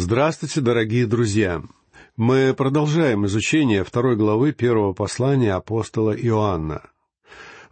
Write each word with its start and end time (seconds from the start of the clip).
Здравствуйте, 0.00 0.60
дорогие 0.60 1.06
друзья! 1.08 1.60
Мы 2.16 2.54
продолжаем 2.56 3.26
изучение 3.26 3.82
второй 3.82 4.14
главы 4.14 4.52
первого 4.52 4.92
послания 4.92 5.52
апостола 5.54 6.12
Иоанна. 6.12 6.88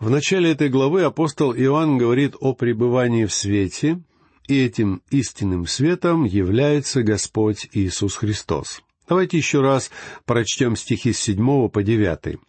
В 0.01 0.11
начале 0.11 0.51
этой 0.51 0.69
главы 0.69 1.04
апостол 1.04 1.54
Иоанн 1.54 1.99
говорит 1.99 2.35
о 2.41 2.53
пребывании 2.53 3.27
в 3.27 3.33
свете, 3.33 4.03
и 4.49 4.61
этим 4.61 5.03
истинным 5.12 5.69
светом 5.69 6.25
является 6.25 7.04
Господь 7.04 7.69
Иисус 7.73 8.17
Христос. 8.17 8.83
Давайте 9.08 9.37
еще 9.37 9.61
раз 9.61 9.93
прочтем 10.24 10.74
стихи 10.74 11.13
с 11.13 11.21
седьмого 11.21 11.69
по 11.69 11.85
девятый. 11.85 12.40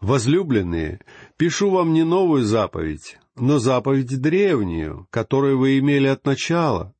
«Возлюбленные, 0.00 0.98
пишу 1.36 1.70
вам 1.70 1.92
не 1.92 2.02
новую 2.02 2.42
заповедь, 2.42 3.16
но 3.36 3.60
заповедь 3.60 4.20
древнюю, 4.20 5.06
которую 5.10 5.58
вы 5.58 5.78
имели 5.78 6.08
от 6.08 6.26
начала, 6.26 6.92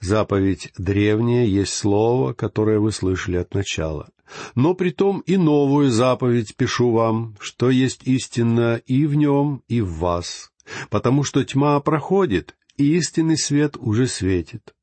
Заповедь 0.00 0.72
древняя 0.78 1.44
есть 1.44 1.74
слово, 1.74 2.32
которое 2.32 2.78
вы 2.78 2.92
слышали 2.92 3.36
от 3.36 3.54
начала. 3.54 4.08
Но 4.54 4.74
при 4.74 4.90
том 4.90 5.20
и 5.20 5.36
новую 5.36 5.90
заповедь 5.90 6.56
пишу 6.56 6.92
вам, 6.92 7.36
что 7.40 7.70
есть 7.70 8.02
истина 8.04 8.80
и 8.86 9.06
в 9.06 9.14
нем, 9.14 9.62
и 9.68 9.80
в 9.80 9.94
вас, 9.98 10.52
потому 10.90 11.24
что 11.24 11.44
тьма 11.44 11.78
проходит, 11.80 12.56
и 12.76 12.96
истинный 12.96 13.38
свет 13.38 13.76
уже 13.78 14.06
светит. 14.06 14.74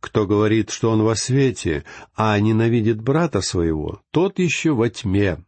Кто 0.00 0.26
говорит, 0.26 0.70
что 0.70 0.90
он 0.90 1.02
во 1.02 1.14
свете, 1.14 1.84
а 2.14 2.38
ненавидит 2.40 3.00
брата 3.00 3.40
своего, 3.40 4.02
тот 4.10 4.38
еще 4.38 4.72
во 4.72 4.88
тьме. 4.88 5.44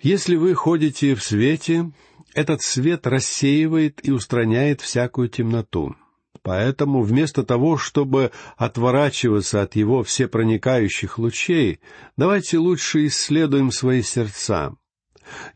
Если 0.00 0.36
вы 0.36 0.54
ходите 0.54 1.14
в 1.14 1.22
свете, 1.22 1.92
этот 2.34 2.62
свет 2.62 3.06
рассеивает 3.06 4.06
и 4.06 4.10
устраняет 4.10 4.80
всякую 4.80 5.28
темноту. 5.28 5.96
Поэтому 6.42 7.02
вместо 7.02 7.42
того, 7.42 7.76
чтобы 7.76 8.30
отворачиваться 8.56 9.62
от 9.62 9.76
его 9.76 10.02
всепроникающих 10.02 11.18
лучей, 11.18 11.80
давайте 12.16 12.58
лучше 12.58 13.06
исследуем 13.06 13.70
свои 13.70 14.02
сердца. 14.02 14.74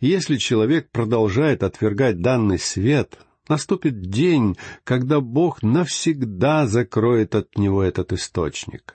Если 0.00 0.36
человек 0.36 0.90
продолжает 0.90 1.62
отвергать 1.62 2.20
данный 2.20 2.58
свет, 2.58 3.18
наступит 3.48 4.00
день, 4.00 4.56
когда 4.84 5.20
Бог 5.20 5.62
навсегда 5.62 6.66
закроет 6.66 7.34
от 7.34 7.56
него 7.56 7.82
этот 7.82 8.12
источник. 8.12 8.94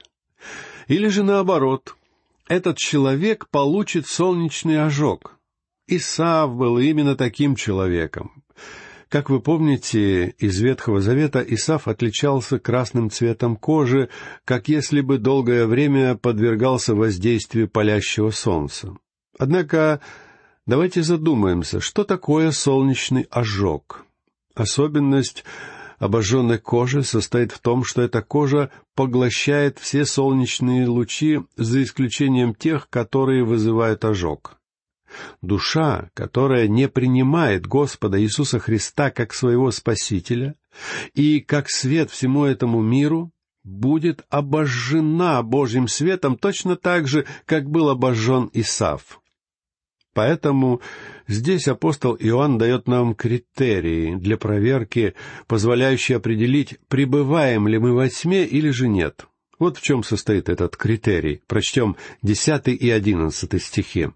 Или 0.87 1.07
же 1.07 1.23
наоборот, 1.23 1.95
этот 2.47 2.77
человек 2.77 3.47
получит 3.49 4.07
солнечный 4.07 4.83
ожог. 4.83 5.37
Исаав 5.87 6.55
был 6.55 6.79
именно 6.79 7.15
таким 7.15 7.55
человеком. 7.55 8.43
Как 9.09 9.29
вы 9.29 9.39
помните, 9.39 10.29
из 10.39 10.59
Ветхого 10.59 10.99
Завета 10.99 11.39
Исаф 11.41 11.87
отличался 11.87 12.57
красным 12.57 13.11
цветом 13.11 13.55
кожи, 13.55 14.09
как 14.45 14.67
если 14.67 15.01
бы 15.01 15.19
долгое 15.19 15.67
время 15.67 16.15
подвергался 16.15 16.95
воздействию 16.95 17.69
палящего 17.69 18.31
солнца. 18.31 18.97
Однако 19.37 20.01
давайте 20.65 21.03
задумаемся, 21.03 21.79
что 21.79 22.03
такое 22.03 22.51
солнечный 22.51 23.27
ожог. 23.29 24.05
Особенность 24.55 25.43
обожженной 25.99 26.57
кожи 26.57 27.03
состоит 27.03 27.51
в 27.51 27.59
том, 27.59 27.83
что 27.83 28.01
эта 28.01 28.21
кожа 28.21 28.71
поглощает 28.95 29.77
все 29.77 30.05
солнечные 30.05 30.87
лучи, 30.87 31.41
за 31.55 31.83
исключением 31.83 32.55
тех, 32.55 32.89
которые 32.89 33.43
вызывают 33.43 34.03
ожог. 34.03 34.57
Душа, 35.41 36.09
которая 36.13 36.67
не 36.67 36.87
принимает 36.87 37.67
Господа 37.67 38.21
Иисуса 38.21 38.59
Христа 38.59 39.11
как 39.11 39.33
своего 39.33 39.71
Спасителя 39.71 40.55
и 41.13 41.39
как 41.39 41.69
свет 41.69 42.11
всему 42.11 42.45
этому 42.45 42.81
миру, 42.81 43.31
будет 43.63 44.25
обожжена 44.29 45.41
Божьим 45.41 45.87
светом 45.87 46.37
точно 46.37 46.75
так 46.75 47.07
же, 47.07 47.25
как 47.45 47.69
был 47.69 47.89
обожжен 47.89 48.49
Исав. 48.53 49.21
Поэтому 50.13 50.79
здесь 51.27 51.67
апостол 51.67 52.15
Иоанн 52.15 52.57
дает 52.57 52.87
нам 52.87 53.15
критерии 53.15 54.15
для 54.15 54.37
проверки, 54.37 55.13
позволяющие 55.45 56.15
определить, 56.15 56.79
пребываем 56.87 57.67
ли 57.67 57.77
мы 57.79 57.93
во 57.93 58.07
тьме 58.07 58.45
или 58.45 58.69
же 58.69 58.87
нет. 58.87 59.27
Вот 59.59 59.77
в 59.77 59.81
чем 59.81 60.03
состоит 60.03 60.47
этот 60.47 60.77
критерий. 60.77 61.41
Прочтем 61.47 61.97
десятый 62.21 62.75
и 62.75 62.89
одиннадцатый 62.89 63.59
стихи. 63.59 64.09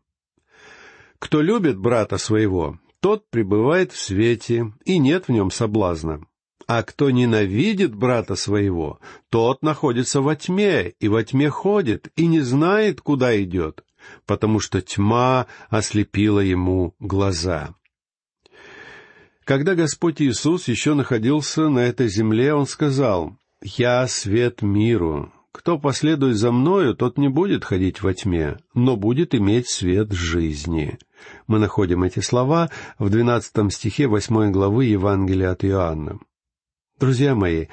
Кто 1.19 1.41
любит 1.41 1.77
брата 1.77 2.17
своего, 2.17 2.79
тот 3.01 3.29
пребывает 3.29 3.91
в 3.91 3.99
свете, 3.99 4.73
и 4.85 4.97
нет 4.97 5.27
в 5.27 5.31
нем 5.31 5.51
соблазна. 5.51 6.21
А 6.65 6.83
кто 6.83 7.09
ненавидит 7.09 7.95
брата 7.95 8.35
своего, 8.35 8.99
тот 9.29 9.63
находится 9.63 10.21
во 10.21 10.35
тьме, 10.35 10.93
и 10.99 11.07
во 11.07 11.23
тьме 11.23 11.49
ходит, 11.49 12.09
и 12.15 12.27
не 12.27 12.41
знает, 12.41 13.01
куда 13.01 13.41
идет, 13.41 13.83
потому 14.25 14.59
что 14.59 14.81
тьма 14.81 15.47
ослепила 15.69 16.39
ему 16.39 16.95
глаза. 16.99 17.75
Когда 19.43 19.73
Господь 19.73 20.21
Иисус 20.21 20.67
еще 20.67 20.93
находился 20.93 21.69
на 21.69 21.79
этой 21.79 22.07
земле, 22.07 22.53
Он 22.53 22.67
сказал, 22.67 23.35
«Я 23.63 24.05
свет 24.07 24.61
миру, 24.61 25.33
кто 25.51 25.79
последует 25.79 26.37
за 26.37 26.51
мною, 26.51 26.95
тот 26.95 27.17
не 27.17 27.27
будет 27.27 27.65
ходить 27.65 28.01
во 28.01 28.13
тьме, 28.13 28.57
но 28.73 28.95
будет 28.95 29.33
иметь 29.33 29.67
свет 29.67 30.11
жизни. 30.11 30.99
Мы 31.47 31.59
находим 31.59 32.03
эти 32.03 32.19
слова 32.19 32.69
в 32.97 33.09
двенадцатом 33.09 33.71
стихе 33.71 34.07
восьмой 34.07 34.51
главы 34.51 34.85
Евангелия 34.85 35.51
от 35.51 35.65
Иоанна. 35.65 36.19
Друзья 36.99 37.33
мои, 37.33 37.67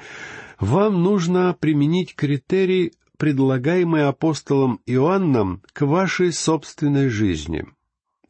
вам 0.59 1.03
нужно 1.03 1.55
применить 1.59 2.15
критерий, 2.15 2.93
предлагаемый 3.17 4.07
апостолом 4.07 4.79
Иоанном 4.85 5.61
к 5.73 5.85
вашей 5.85 6.31
собственной 6.31 7.09
жизни. 7.09 7.65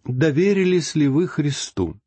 Доверились 0.05 0.95
ли 0.95 1.07
вы 1.07 1.27
Христу? 1.27 1.99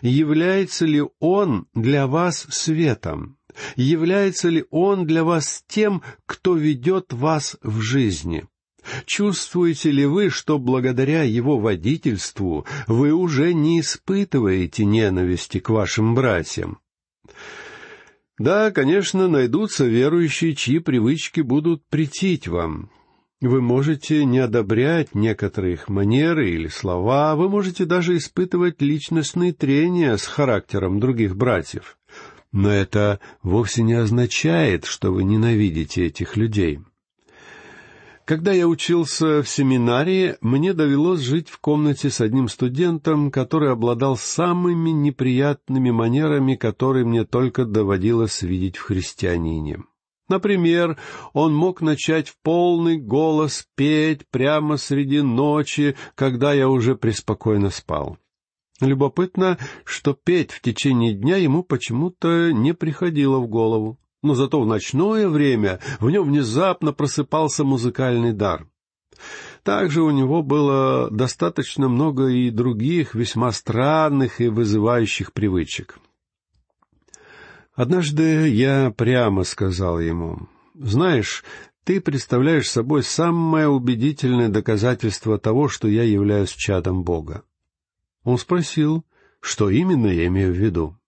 Является 0.00 0.86
ли 0.86 1.02
Он 1.20 1.66
для 1.74 2.06
вас 2.06 2.46
светом? 2.50 3.36
Является 3.76 4.48
ли 4.48 4.64
Он 4.70 5.06
для 5.06 5.24
вас 5.24 5.64
тем, 5.66 6.02
кто 6.26 6.56
ведет 6.56 7.12
вас 7.12 7.56
в 7.62 7.80
жизни? 7.80 8.46
Чувствуете 9.06 9.90
ли 9.90 10.06
вы, 10.06 10.30
что 10.30 10.58
благодаря 10.58 11.22
Его 11.22 11.58
водительству 11.58 12.66
вы 12.86 13.12
уже 13.12 13.54
не 13.54 13.80
испытываете 13.80 14.84
ненависти 14.84 15.58
к 15.58 15.70
вашим 15.70 16.14
братьям? 16.14 16.78
Да, 18.38 18.72
конечно, 18.72 19.28
найдутся 19.28 19.86
верующие, 19.86 20.54
чьи 20.54 20.80
привычки 20.80 21.40
будут 21.40 21.86
претить 21.88 22.48
вам. 22.48 22.90
Вы 23.40 23.60
можете 23.60 24.24
не 24.24 24.38
одобрять 24.38 25.14
некоторые 25.14 25.74
их 25.74 25.88
манеры 25.88 26.50
или 26.50 26.68
слова, 26.68 27.36
вы 27.36 27.48
можете 27.48 27.84
даже 27.84 28.16
испытывать 28.16 28.80
личностные 28.80 29.52
трения 29.52 30.16
с 30.16 30.26
характером 30.26 30.98
других 30.98 31.36
братьев. 31.36 31.98
Но 32.54 32.70
это 32.70 33.18
вовсе 33.42 33.82
не 33.82 33.94
означает, 33.94 34.84
что 34.84 35.10
вы 35.10 35.24
ненавидите 35.24 36.06
этих 36.06 36.36
людей. 36.36 36.78
Когда 38.24 38.52
я 38.52 38.68
учился 38.68 39.42
в 39.42 39.48
семинарии, 39.48 40.36
мне 40.40 40.72
довелось 40.72 41.18
жить 41.18 41.48
в 41.48 41.58
комнате 41.58 42.10
с 42.10 42.20
одним 42.20 42.48
студентом, 42.48 43.32
который 43.32 43.72
обладал 43.72 44.16
самыми 44.16 44.90
неприятными 44.90 45.90
манерами, 45.90 46.54
которые 46.54 47.04
мне 47.04 47.24
только 47.24 47.64
доводилось 47.64 48.42
видеть 48.42 48.76
в 48.76 48.82
христианине. 48.82 49.82
Например, 50.28 50.96
он 51.32 51.56
мог 51.56 51.80
начать 51.80 52.28
в 52.28 52.36
полный 52.40 52.98
голос 52.98 53.66
петь 53.74 54.28
прямо 54.30 54.76
среди 54.76 55.22
ночи, 55.22 55.96
когда 56.14 56.52
я 56.52 56.68
уже 56.68 56.94
преспокойно 56.94 57.70
спал. 57.70 58.16
Любопытно, 58.80 59.58
что 59.84 60.14
петь 60.14 60.50
в 60.50 60.60
течение 60.60 61.14
дня 61.14 61.36
ему 61.36 61.62
почему-то 61.62 62.52
не 62.52 62.74
приходило 62.74 63.38
в 63.38 63.46
голову, 63.46 63.98
но 64.22 64.34
зато 64.34 64.60
в 64.60 64.66
ночное 64.66 65.28
время 65.28 65.80
в 66.00 66.10
нем 66.10 66.26
внезапно 66.26 66.92
просыпался 66.92 67.62
музыкальный 67.62 68.32
дар. 68.32 68.66
Также 69.62 70.02
у 70.02 70.10
него 70.10 70.42
было 70.42 71.08
достаточно 71.10 71.88
много 71.88 72.26
и 72.26 72.50
других 72.50 73.14
весьма 73.14 73.52
странных 73.52 74.40
и 74.40 74.48
вызывающих 74.48 75.32
привычек. 75.32 75.98
Однажды 77.74 78.48
я 78.48 78.92
прямо 78.96 79.44
сказал 79.44 80.00
ему, 80.00 80.48
«Знаешь, 80.74 81.44
ты 81.84 82.00
представляешь 82.00 82.70
собой 82.70 83.02
самое 83.02 83.68
убедительное 83.68 84.48
доказательство 84.48 85.38
того, 85.38 85.68
что 85.68 85.86
я 85.88 86.02
являюсь 86.02 86.50
чадом 86.50 87.04
Бога. 87.04 87.42
Он 88.24 88.38
спросил, 88.38 89.04
что 89.40 89.70
именно 89.70 90.06
я 90.06 90.26
имею 90.26 90.52
в 90.52 90.56
виду. 90.56 90.98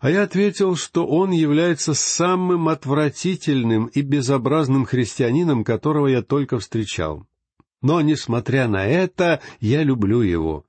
А 0.00 0.10
я 0.10 0.22
ответил, 0.22 0.76
что 0.76 1.06
он 1.06 1.30
является 1.30 1.94
самым 1.94 2.68
отвратительным 2.68 3.86
и 3.86 4.02
безобразным 4.02 4.84
христианином, 4.84 5.64
которого 5.64 6.06
я 6.06 6.22
только 6.22 6.58
встречал. 6.58 7.26
Но, 7.80 8.02
несмотря 8.02 8.68
на 8.68 8.86
это, 8.86 9.40
я 9.60 9.82
люблю 9.82 10.20
его. 10.20 10.66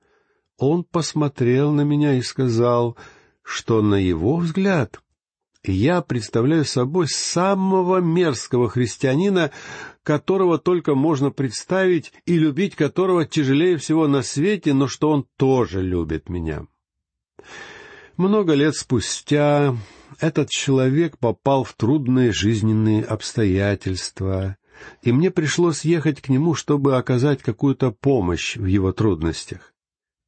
Он 0.58 0.84
посмотрел 0.84 1.70
на 1.72 1.82
меня 1.82 2.14
и 2.14 2.22
сказал, 2.22 2.96
что, 3.42 3.82
на 3.82 3.96
его 3.96 4.36
взгляд, 4.36 5.00
я 5.68 6.00
представляю 6.02 6.64
собой 6.64 7.08
самого 7.08 7.98
мерзкого 7.98 8.68
христианина, 8.68 9.50
которого 10.02 10.58
только 10.58 10.94
можно 10.94 11.30
представить 11.30 12.12
и 12.24 12.38
любить 12.38 12.76
которого 12.76 13.24
тяжелее 13.24 13.76
всего 13.76 14.06
на 14.06 14.22
свете, 14.22 14.72
но 14.72 14.88
что 14.88 15.10
он 15.10 15.26
тоже 15.36 15.82
любит 15.82 16.28
меня. 16.28 16.66
Много 18.16 18.54
лет 18.54 18.74
спустя 18.74 19.76
этот 20.20 20.48
человек 20.48 21.18
попал 21.18 21.64
в 21.64 21.74
трудные 21.74 22.32
жизненные 22.32 23.02
обстоятельства, 23.02 24.56
и 25.02 25.12
мне 25.12 25.30
пришлось 25.30 25.84
ехать 25.84 26.20
к 26.20 26.28
нему, 26.28 26.54
чтобы 26.54 26.96
оказать 26.96 27.42
какую-то 27.42 27.90
помощь 27.90 28.56
в 28.56 28.66
его 28.66 28.92
трудностях. 28.92 29.74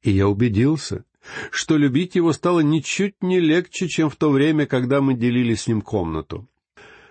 И 0.01 0.11
я 0.11 0.27
убедился, 0.27 1.03
что 1.51 1.77
любить 1.77 2.15
его 2.15 2.33
стало 2.33 2.61
ничуть 2.61 3.15
не 3.21 3.39
легче, 3.39 3.87
чем 3.87 4.09
в 4.09 4.15
то 4.15 4.29
время, 4.29 4.65
когда 4.65 5.01
мы 5.01 5.13
делили 5.13 5.55
с 5.55 5.67
ним 5.67 5.81
комнату. 5.81 6.47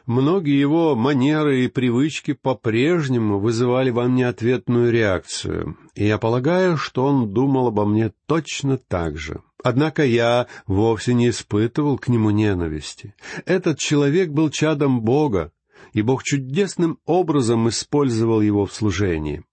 Многие 0.06 0.58
его 0.58 0.96
манеры 0.96 1.64
и 1.64 1.68
привычки 1.68 2.32
по-прежнему 2.32 3.38
вызывали 3.38 3.90
во 3.90 4.04
мне 4.04 4.26
ответную 4.26 4.90
реакцию, 4.90 5.76
и 5.94 6.06
я 6.06 6.16
полагаю, 6.16 6.78
что 6.78 7.04
он 7.04 7.34
думал 7.34 7.66
обо 7.66 7.84
мне 7.84 8.12
точно 8.24 8.78
так 8.78 9.18
же. 9.18 9.42
Однако 9.62 10.06
я 10.06 10.46
вовсе 10.66 11.12
не 11.12 11.28
испытывал 11.28 11.98
к 11.98 12.08
нему 12.08 12.30
ненависти. 12.30 13.14
Этот 13.44 13.78
человек 13.78 14.30
был 14.30 14.48
чадом 14.48 15.02
Бога, 15.02 15.52
и 15.92 16.00
Бог 16.00 16.22
чудесным 16.22 16.98
образом 17.04 17.68
использовал 17.68 18.40
его 18.40 18.64
в 18.64 18.72
служении. 18.72 19.44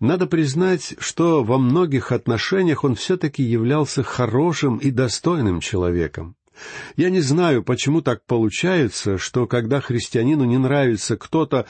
Надо 0.00 0.26
признать, 0.26 0.94
что 0.98 1.44
во 1.44 1.58
многих 1.58 2.12
отношениях 2.12 2.84
он 2.84 2.94
все-таки 2.94 3.42
являлся 3.42 4.02
хорошим 4.02 4.78
и 4.78 4.90
достойным 4.90 5.60
человеком. 5.60 6.36
Я 6.96 7.10
не 7.10 7.20
знаю, 7.20 7.62
почему 7.62 8.02
так 8.02 8.24
получается, 8.26 9.18
что 9.18 9.46
когда 9.46 9.80
христианину 9.80 10.44
не 10.44 10.58
нравится 10.58 11.16
кто-то, 11.16 11.66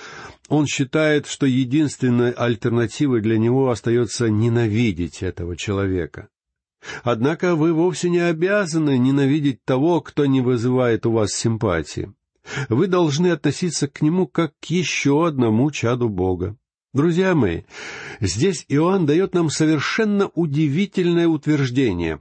он 0.49 0.67
считает, 0.67 1.27
что 1.27 1.47
единственной 1.47 2.33
альтернативой 2.33 3.21
для 3.21 3.39
него 3.39 3.71
остается 3.71 4.29
ненавидеть 4.29 5.23
этого 5.23 5.57
человека. 5.57 6.29
Однако 7.05 7.55
вы 7.55 7.73
вовсе 7.73 8.11
не 8.11 8.19
обязаны 8.19 8.99
ненавидеть 8.99 9.65
того, 9.65 10.01
кто 10.01 10.27
не 10.27 10.41
вызывает 10.41 11.07
у 11.07 11.13
вас 11.13 11.31
симпатии. 11.33 12.13
Вы 12.69 12.89
должны 12.89 13.29
относиться 13.29 13.87
к 13.87 14.03
нему 14.03 14.27
как 14.27 14.53
к 14.61 14.65
еще 14.65 15.27
одному 15.27 15.71
чаду 15.71 16.09
Бога. 16.09 16.57
Друзья 16.93 17.35
мои, 17.35 17.63
здесь 18.21 18.67
Иоанн 18.69 19.07
дает 19.07 19.33
нам 19.33 19.49
совершенно 19.49 20.29
удивительное 20.35 21.27
утверждение. 21.27 22.21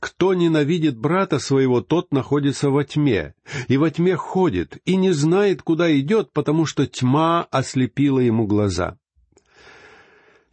Кто 0.00 0.32
ненавидит 0.32 0.96
брата 0.96 1.38
своего, 1.38 1.82
тот 1.82 2.10
находится 2.10 2.70
во 2.70 2.84
тьме, 2.84 3.34
и 3.68 3.76
во 3.76 3.90
тьме 3.90 4.16
ходит, 4.16 4.78
и 4.86 4.96
не 4.96 5.12
знает, 5.12 5.62
куда 5.62 5.94
идет, 5.96 6.32
потому 6.32 6.64
что 6.64 6.86
тьма 6.86 7.46
ослепила 7.50 8.18
ему 8.18 8.46
глаза. 8.46 8.96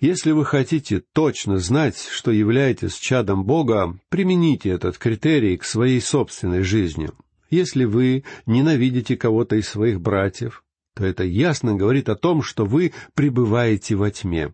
Если 0.01 0.31
вы 0.31 0.43
хотите 0.43 1.01
точно 1.13 1.59
знать, 1.59 1.97
что 2.11 2.31
являетесь 2.31 2.95
чадом 2.95 3.45
Бога, 3.45 3.97
примените 4.09 4.69
этот 4.69 4.97
критерий 4.97 5.55
к 5.55 5.63
своей 5.63 6.01
собственной 6.01 6.63
жизни. 6.63 7.09
Если 7.49 7.85
вы 7.85 8.25
ненавидите 8.45 9.15
кого-то 9.15 9.55
из 9.55 9.67
своих 9.67 9.99
братьев, 10.01 10.63
то 10.99 11.05
это 11.05 11.23
ясно 11.23 11.75
говорит 11.75 12.09
о 12.09 12.15
том, 12.15 12.43
что 12.43 12.65
вы 12.65 12.91
пребываете 13.13 13.95
во 13.95 14.11
тьме. 14.11 14.53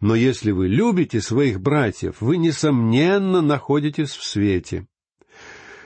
Но 0.00 0.16
если 0.16 0.50
вы 0.50 0.66
любите 0.66 1.20
своих 1.20 1.60
братьев, 1.60 2.16
вы, 2.18 2.36
несомненно, 2.36 3.40
находитесь 3.40 4.10
в 4.10 4.24
свете. 4.24 4.88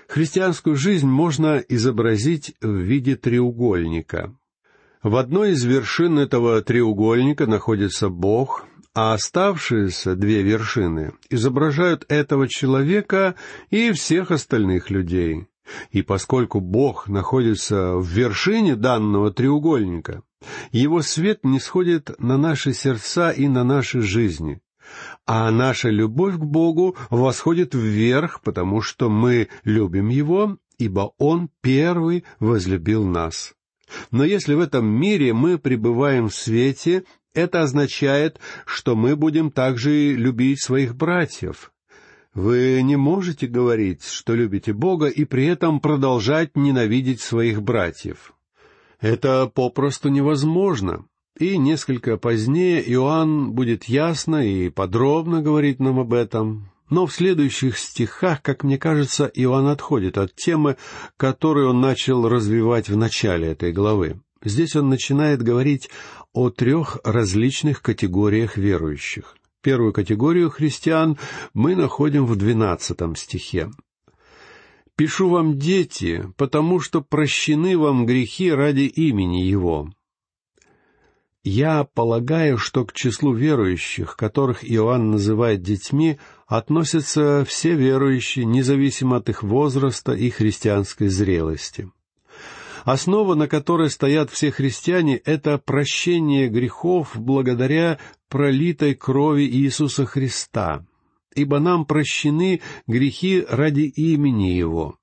Христианскую 0.08 0.76
жизнь 0.76 1.06
можно 1.06 1.58
изобразить 1.69 2.55
в 2.62 2.75
виде 2.75 3.16
треугольника. 3.16 4.34
В 5.02 5.16
одной 5.16 5.52
из 5.52 5.62
вершин 5.64 6.19
этого 6.19 6.62
треугольника 6.62 7.46
находится 7.46 8.08
Бог, 8.08 8.64
а 8.94 9.12
оставшиеся 9.12 10.16
две 10.16 10.43
вершины 10.43 11.12
изображают 11.28 12.06
этого 12.08 12.49
человека 12.49 13.34
и 13.69 13.93
всех 13.93 14.31
остальных 14.31 14.88
людей. 14.88 15.49
И 15.90 16.02
поскольку 16.02 16.60
Бог 16.60 17.08
находится 17.08 17.96
в 17.96 18.06
вершине 18.06 18.76
данного 18.76 19.32
треугольника, 19.32 20.22
Его 20.72 21.02
свет 21.02 21.44
не 21.44 21.60
сходит 21.60 22.10
на 22.18 22.36
наши 22.36 22.72
сердца 22.72 23.30
и 23.30 23.48
на 23.48 23.64
наши 23.64 24.00
жизни, 24.00 24.60
а 25.26 25.50
наша 25.50 25.90
любовь 25.90 26.36
к 26.36 26.44
Богу 26.44 26.96
восходит 27.10 27.74
вверх, 27.74 28.40
потому 28.42 28.80
что 28.80 29.10
мы 29.10 29.48
любим 29.64 30.08
Его, 30.08 30.56
ибо 30.78 31.12
Он 31.18 31.50
первый 31.60 32.24
возлюбил 32.40 33.04
нас. 33.04 33.54
Но 34.10 34.24
если 34.24 34.54
в 34.54 34.60
этом 34.60 34.86
мире 34.86 35.32
мы 35.32 35.58
пребываем 35.58 36.28
в 36.28 36.34
свете, 36.34 37.04
это 37.34 37.62
означает, 37.62 38.38
что 38.66 38.96
мы 38.96 39.16
будем 39.16 39.50
также 39.50 40.12
любить 40.12 40.62
своих 40.62 40.96
братьев, 40.96 41.72
вы 42.38 42.81
не 42.82 42.94
можете 42.94 43.49
говорить, 43.49 44.05
что 44.05 44.35
любите 44.35 44.73
Бога, 44.73 45.06
и 45.06 45.25
при 45.25 45.46
этом 45.46 45.81
продолжать 45.81 46.56
ненавидеть 46.56 47.20
своих 47.20 47.62
братьев. 47.62 48.32
Это 49.00 49.50
попросту 49.52 50.08
невозможно. 50.08 51.05
И 51.37 51.58
несколько 51.58 52.17
позднее 52.17 52.81
Иоанн 52.93 53.52
будет 53.52 53.85
ясно 53.85 54.46
и 54.46 54.70
подробно 54.70 55.43
говорить 55.43 55.81
нам 55.81 55.99
об 55.99 56.14
этом. 56.14 56.70
Но 56.90 57.06
в 57.06 57.12
следующих 57.12 57.76
стихах, 57.76 58.40
как 58.43 58.62
мне 58.62 58.79
кажется, 58.79 59.31
Иоанн 59.35 59.67
отходит 59.67 60.17
от 60.17 60.35
темы, 60.35 60.76
которую 61.17 61.70
он 61.70 61.81
начал 61.81 62.29
развивать 62.29 62.88
в 62.88 62.96
начале 62.96 63.49
этой 63.49 63.73
главы. 63.73 64.20
Здесь 64.44 64.76
он 64.76 64.88
начинает 64.88 65.43
говорить 65.43 65.90
о 66.32 66.50
трех 66.50 66.99
различных 67.02 67.82
категориях 67.82 68.56
верующих. 68.56 69.35
Первую 69.68 69.92
категорию 69.92 70.48
христиан 70.48 71.18
мы 71.52 71.76
находим 71.76 72.24
в 72.24 72.36
двенадцатом 72.36 73.14
стихе. 73.14 73.70
«Пишу 74.96 75.28
вам, 75.28 75.58
дети, 75.58 76.24
потому 76.38 76.80
что 76.80 77.02
прощены 77.02 77.76
вам 77.76 78.06
грехи 78.06 78.50
ради 78.50 78.84
имени 78.84 79.42
Его». 79.42 79.90
Я 81.44 81.84
полагаю, 81.84 82.56
что 82.56 82.86
к 82.86 82.94
числу 82.94 83.34
верующих, 83.34 84.16
которых 84.16 84.64
Иоанн 84.64 85.10
называет 85.10 85.60
детьми, 85.60 86.18
относятся 86.46 87.44
все 87.46 87.74
верующие, 87.74 88.46
независимо 88.46 89.18
от 89.18 89.28
их 89.28 89.42
возраста 89.42 90.12
и 90.12 90.30
христианской 90.30 91.08
зрелости. 91.08 91.90
Основа, 92.88 93.35
на 93.35 93.49
которой 93.49 93.90
стоят 93.90 94.31
все 94.31 94.50
христиане, 94.50 95.19
это 95.19 95.58
прощение 95.58 96.49
грехов 96.49 97.11
благодаря 97.17 97.99
пролитой 98.30 98.95
крови 98.95 99.42
Иисуса 99.42 100.07
Христа, 100.07 100.87
ибо 101.35 101.59
нам 101.59 101.85
прощены 101.85 102.62
грехи 102.87 103.45
ради 103.47 103.83
имени 103.83 104.52
Его. 104.52 104.97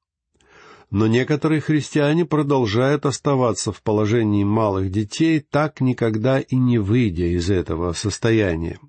Но 0.89 1.05
некоторые 1.05 1.61
христиане 1.61 2.25
продолжают 2.25 3.05
оставаться 3.05 3.71
в 3.71 3.83
положении 3.83 4.43
малых 4.43 4.89
детей, 4.89 5.39
так 5.39 5.79
никогда 5.79 6.39
и 6.39 6.55
не 6.55 6.79
выйдя 6.79 7.37
из 7.37 7.51
этого 7.51 7.93
состояния. 7.93 8.79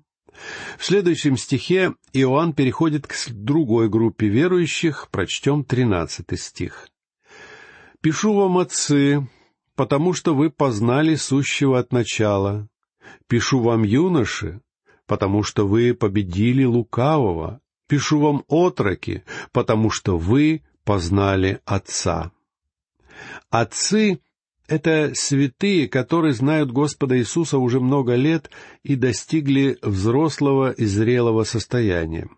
В 0.79 0.83
следующем 0.83 1.37
стихе 1.37 1.93
Иоанн 2.13 2.51
переходит 2.51 3.05
к 3.05 3.13
другой 3.29 3.89
группе 3.89 4.27
верующих, 4.27 5.09
прочтем 5.11 5.63
тринадцатый 5.63 6.39
стих. 6.39 6.87
«Пишу 8.01 8.33
вам, 8.33 8.57
отцы, 8.57 9.27
потому 9.75 10.13
что 10.13 10.33
вы 10.35 10.49
познали 10.49 11.15
сущего 11.15 11.79
от 11.79 11.91
начала, 11.91 12.69
Пишу 13.27 13.59
вам, 13.59 13.83
юноши, 13.83 14.61
потому 15.05 15.43
что 15.43 15.67
вы 15.67 15.93
победили 15.93 16.63
лукавого. 16.63 17.61
Пишу 17.87 18.19
вам, 18.19 18.43
отроки, 18.47 19.23
потому 19.51 19.89
что 19.89 20.17
вы 20.17 20.63
познали 20.83 21.61
Отца. 21.65 22.31
Отцы— 23.49 24.19
это 24.67 25.11
святые, 25.15 25.87
которые 25.87 26.33
знают 26.33 26.71
Господа 26.71 27.17
Иисуса 27.17 27.57
уже 27.57 27.79
много 27.79 28.15
лет 28.15 28.49
и 28.83 28.95
достигли 28.95 29.77
взрослого 29.81 30.71
и 30.71 30.85
зрелого 30.85 31.43
состояния. 31.43 32.29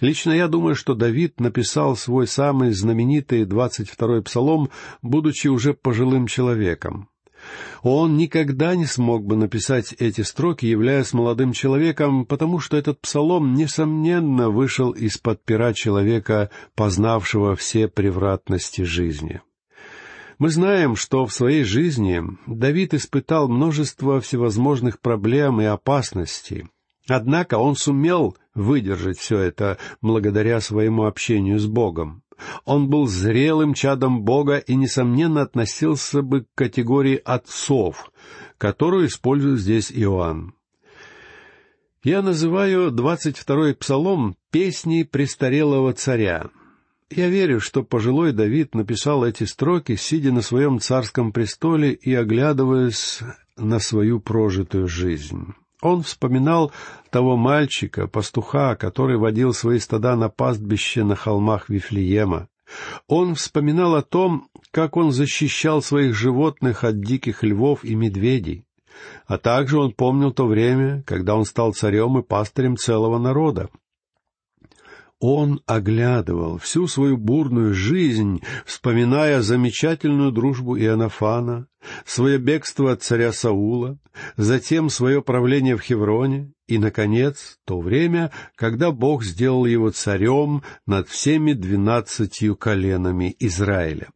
Лично 0.00 0.32
я 0.32 0.48
думаю, 0.48 0.74
что 0.74 0.94
Давид 0.94 1.40
написал 1.40 1.96
свой 1.96 2.26
самый 2.26 2.72
знаменитый 2.72 3.44
двадцать 3.44 3.90
второй 3.90 4.22
псалом, 4.22 4.70
будучи 5.02 5.48
уже 5.48 5.74
пожилым 5.74 6.26
человеком. 6.26 7.08
Он 7.82 8.16
никогда 8.16 8.74
не 8.74 8.86
смог 8.86 9.24
бы 9.24 9.36
написать 9.36 9.94
эти 9.98 10.22
строки, 10.22 10.66
являясь 10.66 11.12
молодым 11.12 11.52
человеком, 11.52 12.26
потому 12.26 12.58
что 12.58 12.76
этот 12.76 13.00
псалом, 13.00 13.54
несомненно, 13.54 14.50
вышел 14.50 14.90
из-под 14.90 15.44
пера 15.44 15.72
человека, 15.72 16.50
познавшего 16.74 17.54
все 17.54 17.88
превратности 17.88 18.82
жизни. 18.82 19.40
Мы 20.38 20.50
знаем, 20.50 20.96
что 20.96 21.24
в 21.24 21.32
своей 21.32 21.64
жизни 21.64 22.22
Давид 22.46 22.92
испытал 22.92 23.48
множество 23.48 24.20
всевозможных 24.20 25.00
проблем 25.00 25.60
и 25.60 25.64
опасностей. 25.64 26.68
Однако 27.08 27.58
он 27.58 27.76
сумел 27.76 28.36
выдержать 28.54 29.18
все 29.18 29.38
это 29.38 29.78
благодаря 30.00 30.60
своему 30.60 31.04
общению 31.04 31.58
с 31.58 31.66
Богом. 31.66 32.22
Он 32.64 32.88
был 32.88 33.06
зрелым 33.06 33.74
чадом 33.74 34.22
Бога 34.22 34.58
и, 34.58 34.74
несомненно, 34.74 35.42
относился 35.42 36.22
бы 36.22 36.42
к 36.42 36.46
категории 36.54 37.20
отцов, 37.24 38.10
которую 38.58 39.06
использует 39.06 39.60
здесь 39.60 39.90
Иоанн. 39.92 40.54
Я 42.02 42.22
называю 42.22 42.90
двадцать 42.90 43.36
второй 43.36 43.74
псалом 43.74 44.36
«Песней 44.50 45.04
престарелого 45.04 45.92
царя». 45.92 46.50
Я 47.08 47.28
верю, 47.28 47.60
что 47.60 47.84
пожилой 47.84 48.32
Давид 48.32 48.74
написал 48.74 49.24
эти 49.24 49.44
строки, 49.44 49.94
сидя 49.94 50.32
на 50.32 50.42
своем 50.42 50.80
царском 50.80 51.32
престоле 51.32 51.92
и 51.92 52.12
оглядываясь 52.14 53.20
на 53.56 53.78
свою 53.78 54.20
прожитую 54.20 54.88
жизнь. 54.88 55.54
Он 55.82 56.02
вспоминал 56.02 56.72
того 57.10 57.36
мальчика, 57.36 58.06
пастуха, 58.06 58.76
который 58.76 59.18
водил 59.18 59.52
свои 59.52 59.78
стада 59.78 60.16
на 60.16 60.28
пастбище 60.28 61.04
на 61.04 61.16
холмах 61.16 61.68
Вифлеема. 61.68 62.48
Он 63.06 63.34
вспоминал 63.34 63.94
о 63.94 64.02
том, 64.02 64.48
как 64.70 64.96
он 64.96 65.12
защищал 65.12 65.82
своих 65.82 66.14
животных 66.14 66.82
от 66.82 67.00
диких 67.00 67.42
львов 67.42 67.84
и 67.84 67.94
медведей. 67.94 68.64
А 69.26 69.38
также 69.38 69.78
он 69.78 69.92
помнил 69.92 70.32
то 70.32 70.46
время, 70.46 71.02
когда 71.06 71.36
он 71.36 71.44
стал 71.44 71.74
царем 71.74 72.18
и 72.18 72.22
пастырем 72.22 72.76
целого 72.76 73.18
народа. 73.18 73.68
Он 75.18 75.62
оглядывал 75.66 76.58
всю 76.58 76.86
свою 76.88 77.16
бурную 77.16 77.72
жизнь, 77.72 78.42
вспоминая 78.66 79.40
замечательную 79.40 80.30
дружбу 80.30 80.76
Иоаннафана, 80.78 81.68
свое 82.04 82.36
бегство 82.36 82.92
от 82.92 83.02
царя 83.02 83.32
Саула, 83.32 83.98
затем 84.36 84.90
свое 84.90 85.22
правление 85.22 85.76
в 85.76 85.80
Хевроне 85.80 86.52
и, 86.68 86.76
наконец, 86.78 87.58
то 87.64 87.80
время, 87.80 88.30
когда 88.56 88.90
Бог 88.90 89.24
сделал 89.24 89.64
его 89.64 89.90
царем 89.90 90.62
над 90.86 91.08
всеми 91.08 91.54
двенадцатью 91.54 92.54
коленами 92.54 93.34
Израиля. 93.38 94.08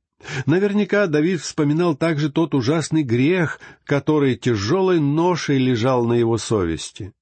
Наверняка 0.45 1.07
Давид 1.07 1.41
вспоминал 1.41 1.97
также 1.97 2.31
тот 2.31 2.55
ужасный 2.55 3.05
грех, 3.05 3.59
который 3.85 4.37
тяжелой 4.37 5.01
ношей 5.01 5.57
лежал 5.57 6.05
на 6.05 6.13
его 6.13 6.37
совести. 6.37 7.15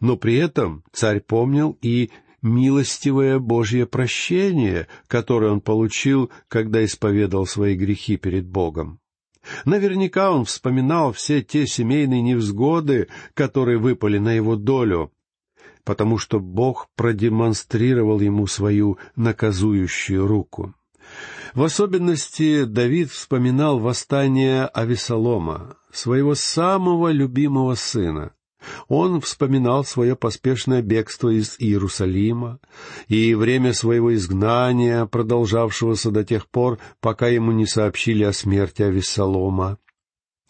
Но 0.00 0.16
при 0.16 0.34
этом 0.36 0.82
царь 0.92 1.20
помнил 1.20 1.78
и 1.80 2.10
милостивое 2.42 3.38
Божье 3.38 3.86
прощение, 3.86 4.88
которое 5.06 5.52
он 5.52 5.60
получил, 5.60 6.30
когда 6.48 6.84
исповедал 6.84 7.46
свои 7.46 7.76
грехи 7.76 8.16
перед 8.16 8.46
Богом. 8.46 9.00
Наверняка 9.64 10.32
он 10.32 10.44
вспоминал 10.44 11.12
все 11.12 11.42
те 11.42 11.66
семейные 11.66 12.22
невзгоды, 12.22 13.08
которые 13.34 13.78
выпали 13.78 14.18
на 14.18 14.32
его 14.32 14.56
долю, 14.56 15.12
потому 15.84 16.18
что 16.18 16.38
Бог 16.38 16.88
продемонстрировал 16.96 18.20
ему 18.20 18.46
свою 18.46 18.98
наказующую 19.16 20.26
руку. 20.26 20.74
В 21.54 21.64
особенности 21.64 22.64
Давид 22.64 23.10
вспоминал 23.10 23.78
восстание 23.78 24.64
Авесолома, 24.66 25.76
своего 25.92 26.34
самого 26.34 27.10
любимого 27.10 27.74
сына. 27.74 28.32
Он 28.88 29.20
вспоминал 29.20 29.84
свое 29.84 30.16
поспешное 30.16 30.82
бегство 30.82 31.28
из 31.28 31.56
Иерусалима 31.58 32.60
и 33.08 33.34
время 33.34 33.72
своего 33.72 34.14
изгнания, 34.14 35.06
продолжавшегося 35.06 36.10
до 36.10 36.24
тех 36.24 36.48
пор, 36.48 36.78
пока 37.00 37.28
ему 37.28 37.52
не 37.52 37.66
сообщили 37.66 38.24
о 38.24 38.32
смерти 38.32 38.82
Авессалома. 38.82 39.78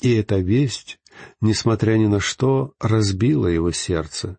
И 0.01 0.13
эта 0.15 0.39
весть, 0.39 0.99
несмотря 1.41 1.97
ни 1.97 2.07
на 2.07 2.21
что, 2.21 2.75
разбила 2.81 3.47
его 3.47 3.71
сердце. 3.71 4.37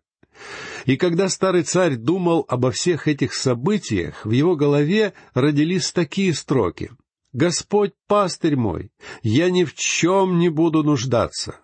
И 0.84 0.96
когда 0.96 1.28
старый 1.28 1.62
царь 1.62 1.96
думал 1.96 2.44
обо 2.48 2.70
всех 2.70 3.08
этих 3.08 3.32
событиях, 3.34 4.26
в 4.26 4.30
его 4.30 4.56
голове 4.56 5.14
родились 5.32 5.92
такие 5.92 6.34
строки. 6.34 6.90
«Господь 7.32 7.94
пастырь 8.06 8.56
мой, 8.56 8.90
я 9.22 9.50
ни 9.50 9.64
в 9.64 9.74
чем 9.74 10.38
не 10.38 10.50
буду 10.50 10.84
нуждаться. 10.84 11.60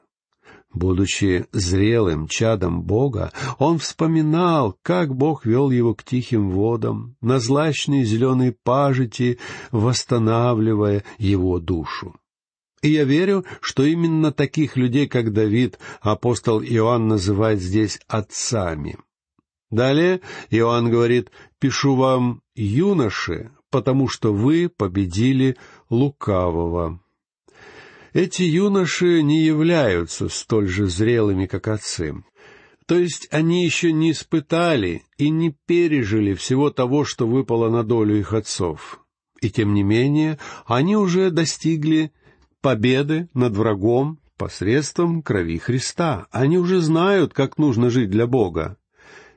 Будучи 0.73 1.47
зрелым 1.51 2.29
чадом 2.29 2.83
Бога, 2.83 3.33
он 3.59 3.79
вспоминал, 3.79 4.77
как 4.83 5.15
Бог 5.15 5.45
вел 5.45 5.71
его 5.71 5.95
к 5.95 6.05
тихим 6.05 6.51
водам, 6.51 7.17
на 7.21 7.41
злачные 7.41 8.05
зеленые 8.05 8.53
пажити, 8.53 9.39
восстанавливая 9.73 11.03
его 11.19 11.59
душу. 11.59 12.15
И 12.83 12.91
я 12.91 13.05
верю, 13.05 13.45
что 13.61 13.85
именно 13.85 14.33
таких 14.33 14.77
людей, 14.77 15.09
как 15.09 15.33
Давид, 15.33 15.79
апостол 16.01 16.63
Иоанн 16.63 17.09
называет 17.09 17.61
здесь 17.61 18.01
отцами. 18.07 18.97
Далее 19.71 20.21
Иоанн 20.51 20.89
говорит, 20.89 21.31
«Пишу 21.59 21.97
вам, 21.97 22.43
юноши, 22.55 23.51
потому 23.71 24.09
что 24.09 24.33
вы 24.33 24.69
победили 24.69 25.57
лукавого». 25.91 27.01
Эти 28.13 28.43
юноши 28.43 29.23
не 29.23 29.43
являются 29.43 30.29
столь 30.29 30.69
же 30.69 30.87
зрелыми, 30.87 31.47
как 31.47 31.69
отцы. 31.69 32.15
То 32.87 32.99
есть 32.99 33.29
они 33.31 33.65
еще 33.65 33.93
не 33.93 34.11
испытали 34.11 35.05
и 35.17 35.31
не 35.31 35.55
пережили 35.67 36.35
всего 36.35 36.71
того, 36.71 37.05
что 37.05 37.29
выпало 37.29 37.71
на 37.71 37.85
долю 37.85 38.19
их 38.19 38.33
отцов. 38.33 39.01
И 39.41 39.49
тем 39.49 39.75
не 39.75 39.85
менее, 39.85 40.39
они 40.67 40.97
уже 40.97 41.31
достигли 41.31 42.13
победы 42.61 43.29
над 43.33 43.57
врагом 43.57 44.19
посредством 44.37 45.23
крови 45.23 45.59
Христа. 45.59 46.27
Они 46.33 46.59
уже 46.59 46.81
знают, 46.81 47.33
как 47.33 47.59
нужно 47.59 47.91
жить 47.91 48.11
для 48.11 48.27
Бога. 48.27 48.77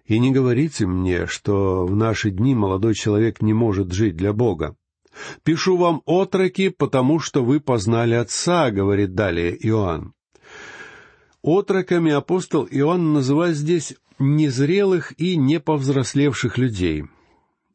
И 0.05 0.17
не 0.17 0.31
говорите 0.31 0.87
мне, 0.87 1.27
что 1.27 1.85
в 1.85 1.95
наши 1.95 2.31
дни 2.31 2.55
молодой 2.55 2.95
человек 2.95 3.41
не 3.41 3.53
может 3.53 3.91
жить 3.91 4.17
для 4.17 4.33
Бога. 4.33 4.75
«Пишу 5.43 5.77
вам, 5.77 6.01
отроки, 6.05 6.69
потому 6.69 7.19
что 7.19 7.43
вы 7.43 7.59
познали 7.59 8.13
Отца»,— 8.13 8.71
говорит 8.71 9.13
далее 9.13 9.55
Иоанн. 9.67 10.13
Отроками 11.43 12.11
апостол 12.11 12.67
Иоанн 12.69 13.13
называет 13.13 13.57
здесь 13.57 13.95
незрелых 14.17 15.13
и 15.19 15.35
неповзрослевших 15.35 16.57
людей. 16.57 17.05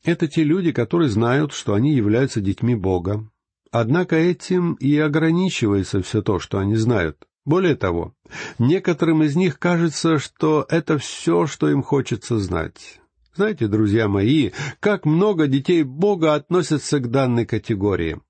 Это 0.04 0.26
те 0.26 0.42
люди, 0.42 0.72
которые 0.72 1.10
знают, 1.10 1.52
что 1.52 1.74
они 1.74 1.94
являются 1.94 2.40
детьми 2.40 2.74
Бога. 2.74 3.28
Однако 3.70 4.16
этим 4.16 4.74
и 4.74 4.96
ограничивается 4.96 6.02
все 6.02 6.22
то, 6.22 6.38
что 6.38 6.58
они 6.58 6.76
знают. 6.76 7.26
Более 7.44 7.76
того, 7.76 8.14
некоторым 8.58 9.22
из 9.22 9.36
них 9.36 9.58
кажется, 9.58 10.18
что 10.18 10.66
это 10.68 10.98
все, 10.98 11.46
что 11.46 11.70
им 11.70 11.82
хочется 11.82 12.38
знать. 12.38 13.00
Знаете, 13.34 13.68
друзья 13.68 14.08
мои, 14.08 14.50
как 14.80 15.04
много 15.04 15.46
детей 15.46 15.82
Бога 15.82 16.34
относятся 16.34 16.98
к 16.98 17.10
данной 17.10 17.46
категории. 17.46 18.20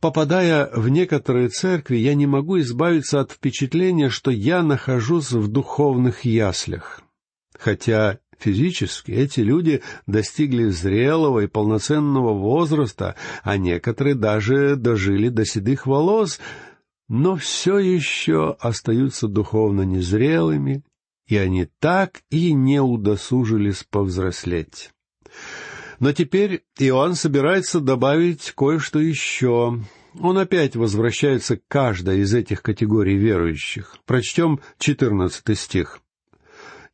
Попадая 0.00 0.70
в 0.74 0.88
некоторые 0.88 1.48
церкви, 1.48 1.96
я 1.96 2.14
не 2.14 2.26
могу 2.26 2.60
избавиться 2.60 3.20
от 3.20 3.32
впечатления, 3.32 4.10
что 4.10 4.30
я 4.30 4.62
нахожусь 4.62 5.32
в 5.32 5.48
духовных 5.48 6.24
яслях. 6.24 7.02
Хотя 7.58 8.18
физически 8.38 9.10
эти 9.10 9.40
люди 9.40 9.82
достигли 10.06 10.66
зрелого 10.66 11.40
и 11.40 11.46
полноценного 11.48 12.32
возраста, 12.32 13.16
а 13.42 13.56
некоторые 13.56 14.14
даже 14.14 14.76
дожили 14.76 15.30
до 15.30 15.44
седых 15.44 15.86
волос, 15.86 16.38
но 17.08 17.34
все 17.34 17.78
еще 17.78 18.56
остаются 18.60 19.26
духовно 19.26 19.82
незрелыми, 19.82 20.84
и 21.28 21.36
они 21.36 21.68
так 21.78 22.22
и 22.30 22.52
не 22.52 22.80
удосужились 22.80 23.84
повзрослеть. 23.88 24.90
Но 26.00 26.12
теперь 26.12 26.64
Иоанн 26.78 27.14
собирается 27.14 27.80
добавить 27.80 28.52
кое-что 28.56 28.98
еще. 28.98 29.78
Он 30.18 30.38
опять 30.38 30.74
возвращается 30.74 31.58
к 31.58 31.62
каждой 31.68 32.20
из 32.20 32.34
этих 32.34 32.62
категорий 32.62 33.16
верующих. 33.16 33.96
Прочтем 34.06 34.60
четырнадцатый 34.78 35.54
стих. 35.54 36.00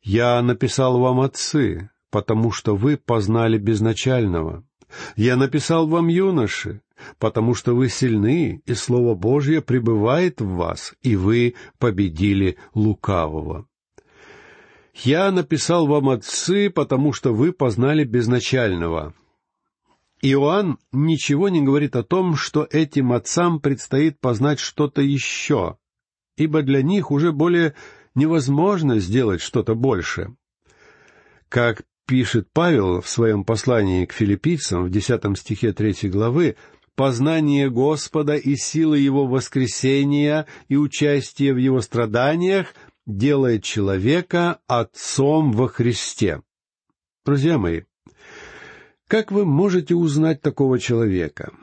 «Я 0.03 0.41
написал 0.41 0.99
вам, 0.99 1.21
отцы, 1.21 1.89
потому 2.11 2.51
что 2.51 2.75
вы 2.75 2.97
познали 2.97 3.57
безначального. 3.57 4.63
Я 5.15 5.35
написал 5.35 5.87
вам, 5.87 6.07
юноши, 6.07 6.81
потому 7.19 7.55
что 7.55 7.75
вы 7.75 7.89
сильны, 7.89 8.61
и 8.65 8.73
Слово 8.73 9.15
Божье 9.15 9.61
пребывает 9.61 10.41
в 10.41 10.47
вас, 10.47 10.93
и 11.01 11.15
вы 11.15 11.55
победили 11.79 12.57
лукавого. 12.73 13.67
«Я 15.03 15.31
написал 15.31 15.87
вам, 15.87 16.09
отцы, 16.09 16.69
потому 16.69 17.11
что 17.11 17.33
вы 17.33 17.51
познали 17.51 18.03
безначального». 18.03 19.13
Иоанн 20.21 20.79
ничего 20.91 21.49
не 21.49 21.61
говорит 21.61 21.95
о 21.95 22.03
том, 22.03 22.35
что 22.35 22.67
этим 22.71 23.11
отцам 23.11 23.59
предстоит 23.59 24.19
познать 24.19 24.59
что-то 24.59 25.01
еще, 25.01 25.77
ибо 26.37 26.63
для 26.63 26.81
них 26.81 27.11
уже 27.11 27.31
более 27.31 27.75
невозможно 28.15 28.99
сделать 28.99 29.41
что-то 29.41 29.75
больше. 29.75 30.33
Как 31.49 31.83
пишет 32.07 32.47
Павел 32.53 33.01
в 33.01 33.09
своем 33.09 33.43
послании 33.43 34.05
к 34.05 34.13
филиппийцам 34.13 34.85
в 34.85 34.89
десятом 34.89 35.35
стихе 35.35 35.73
третьей 35.73 36.09
главы, 36.09 36.55
познание 36.95 37.69
Господа 37.69 38.35
и 38.35 38.55
силы 38.55 38.97
Его 38.97 39.27
воскресения 39.27 40.47
и 40.69 40.77
участие 40.77 41.53
в 41.53 41.57
Его 41.57 41.81
страданиях 41.81 42.73
делает 43.05 43.63
человека 43.63 44.59
отцом 44.67 45.51
во 45.51 45.67
Христе. 45.67 46.41
Друзья 47.25 47.57
мои, 47.57 47.83
Как 49.07 49.31
вы 49.31 49.45
можете 49.45 49.95
узнать 49.95 50.41
такого 50.41 50.79
человека? 50.79 51.53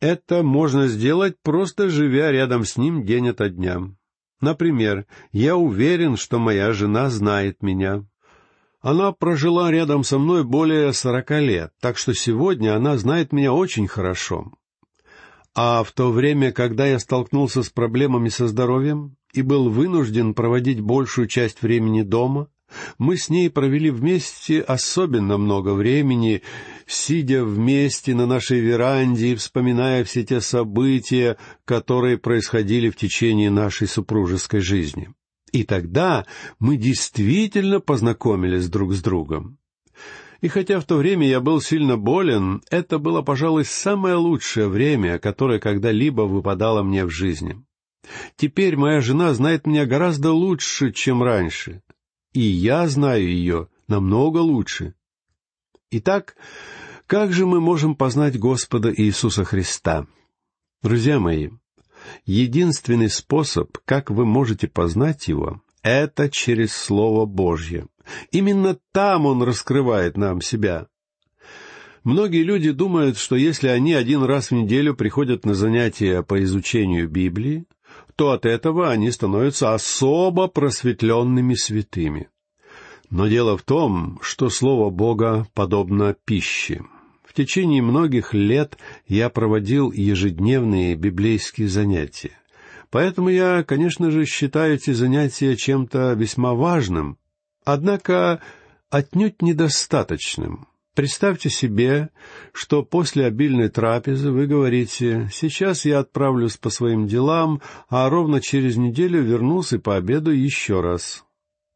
Это 0.00 0.42
можно 0.42 0.86
сделать, 0.86 1.36
просто 1.42 1.88
живя 1.88 2.30
рядом 2.30 2.64
с 2.64 2.76
ним 2.76 3.04
день 3.04 3.30
ото 3.30 3.48
дня. 3.48 3.80
Например, 4.40 5.06
я 5.32 5.56
уверен, 5.56 6.16
что 6.16 6.38
моя 6.38 6.72
жена 6.72 7.08
знает 7.08 7.62
меня. 7.62 8.04
Она 8.80 9.12
прожила 9.12 9.70
рядом 9.70 10.04
со 10.04 10.18
мной 10.18 10.44
более 10.44 10.92
сорока 10.92 11.40
лет, 11.40 11.72
так 11.80 11.96
что 11.96 12.12
сегодня 12.12 12.76
она 12.76 12.98
знает 12.98 13.32
меня 13.32 13.52
очень 13.52 13.88
хорошо. 13.88 14.52
А 15.54 15.82
в 15.82 15.92
то 15.92 16.10
время, 16.10 16.52
когда 16.52 16.84
я 16.84 16.98
столкнулся 16.98 17.62
с 17.62 17.70
проблемами 17.70 18.28
со 18.28 18.46
здоровьем 18.46 19.16
и 19.34 19.42
был 19.42 19.68
вынужден 19.68 20.32
проводить 20.32 20.80
большую 20.80 21.26
часть 21.26 21.62
времени 21.62 22.02
дома, 22.02 22.48
мы 22.98 23.16
с 23.16 23.28
ней 23.28 23.50
провели 23.50 23.90
вместе 23.90 24.60
особенно 24.60 25.36
много 25.38 25.74
времени, 25.74 26.42
сидя 26.86 27.44
вместе 27.44 28.14
на 28.14 28.26
нашей 28.26 28.60
веранде 28.60 29.32
и 29.32 29.34
вспоминая 29.34 30.04
все 30.04 30.24
те 30.24 30.40
события, 30.40 31.36
которые 31.64 32.18
происходили 32.18 32.90
в 32.90 32.96
течение 32.96 33.50
нашей 33.50 33.86
супружеской 33.86 34.60
жизни. 34.60 35.10
И 35.52 35.64
тогда 35.64 36.26
мы 36.58 36.76
действительно 36.76 37.80
познакомились 37.80 38.68
друг 38.68 38.92
с 38.92 39.02
другом. 39.02 39.58
И 40.40 40.48
хотя 40.48 40.80
в 40.80 40.84
то 40.84 40.96
время 40.96 41.26
я 41.26 41.40
был 41.40 41.60
сильно 41.60 41.96
болен, 41.96 42.62
это 42.70 42.98
было, 42.98 43.22
пожалуй, 43.22 43.64
самое 43.64 44.16
лучшее 44.16 44.68
время, 44.68 45.18
которое 45.18 45.58
когда-либо 45.58 46.22
выпадало 46.22 46.82
мне 46.82 47.04
в 47.04 47.10
жизни. 47.10 47.64
Теперь 48.36 48.76
моя 48.76 49.00
жена 49.00 49.34
знает 49.34 49.66
меня 49.66 49.86
гораздо 49.86 50.32
лучше, 50.32 50.92
чем 50.92 51.22
раньше, 51.22 51.82
и 52.32 52.40
я 52.40 52.86
знаю 52.88 53.26
ее 53.26 53.68
намного 53.88 54.38
лучше. 54.38 54.94
Итак, 55.90 56.36
как 57.06 57.32
же 57.32 57.46
мы 57.46 57.60
можем 57.60 57.94
познать 57.94 58.38
Господа 58.38 58.92
Иисуса 58.94 59.44
Христа? 59.44 60.06
Друзья 60.82 61.18
мои, 61.18 61.50
единственный 62.26 63.08
способ, 63.08 63.78
как 63.84 64.10
вы 64.10 64.24
можете 64.24 64.68
познать 64.68 65.28
Его, 65.28 65.62
это 65.82 66.28
через 66.30 66.74
Слово 66.74 67.26
Божье. 67.26 67.86
Именно 68.30 68.78
там 68.92 69.26
Он 69.26 69.42
раскрывает 69.42 70.16
нам 70.16 70.40
себя. 70.40 70.88
Многие 72.04 72.42
люди 72.42 72.70
думают, 72.70 73.16
что 73.16 73.34
если 73.34 73.68
они 73.68 73.94
один 73.94 74.22
раз 74.24 74.50
в 74.50 74.54
неделю 74.54 74.94
приходят 74.94 75.46
на 75.46 75.54
занятия 75.54 76.22
по 76.22 76.42
изучению 76.44 77.08
Библии, 77.08 77.64
то 78.16 78.32
от 78.32 78.46
этого 78.46 78.90
они 78.90 79.10
становятся 79.10 79.74
особо 79.74 80.48
просветленными 80.48 81.54
святыми. 81.54 82.28
Но 83.10 83.28
дело 83.28 83.56
в 83.56 83.62
том, 83.62 84.18
что 84.22 84.48
Слово 84.50 84.90
Бога 84.90 85.46
подобно 85.54 86.14
пище. 86.24 86.82
В 87.24 87.32
течение 87.34 87.82
многих 87.82 88.32
лет 88.32 88.78
я 89.06 89.28
проводил 89.28 89.90
ежедневные 89.92 90.94
библейские 90.94 91.68
занятия. 91.68 92.38
Поэтому 92.90 93.28
я, 93.28 93.64
конечно 93.64 94.10
же, 94.12 94.24
считаю 94.24 94.74
эти 94.74 94.92
занятия 94.92 95.56
чем-то 95.56 96.12
весьма 96.12 96.54
важным, 96.54 97.18
однако 97.64 98.40
отнюдь 98.88 99.42
недостаточным. 99.42 100.68
Представьте 100.94 101.50
себе, 101.50 102.10
что 102.52 102.84
после 102.84 103.26
обильной 103.26 103.68
трапезы 103.68 104.30
вы 104.30 104.46
говорите, 104.46 105.28
«Сейчас 105.32 105.84
я 105.84 105.98
отправлюсь 105.98 106.56
по 106.56 106.70
своим 106.70 107.08
делам, 107.08 107.60
а 107.88 108.08
ровно 108.08 108.40
через 108.40 108.76
неделю 108.76 109.20
вернусь 109.20 109.72
и 109.72 109.78
пообедаю 109.78 110.40
еще 110.40 110.80
раз». 110.80 111.24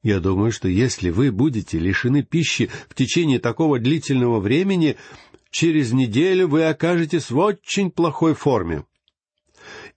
Я 0.04 0.20
думаю, 0.20 0.52
что 0.52 0.68
если 0.68 1.10
вы 1.10 1.32
будете 1.32 1.80
лишены 1.80 2.22
пищи 2.22 2.70
в 2.88 2.94
течение 2.94 3.40
такого 3.40 3.80
длительного 3.80 4.38
времени, 4.38 4.96
через 5.50 5.92
неделю 5.92 6.46
вы 6.46 6.66
окажетесь 6.66 7.30
в 7.30 7.38
очень 7.38 7.90
плохой 7.90 8.34
форме. 8.34 8.84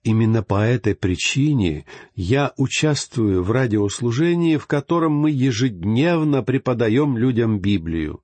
Именно 0.02 0.42
по 0.42 0.64
этой 0.64 0.96
причине 0.96 1.86
я 2.16 2.52
участвую 2.56 3.44
в 3.44 3.52
радиослужении, 3.52 4.56
в 4.56 4.66
котором 4.66 5.12
мы 5.12 5.30
ежедневно 5.30 6.42
преподаем 6.42 7.16
людям 7.16 7.60
Библию. 7.60 8.21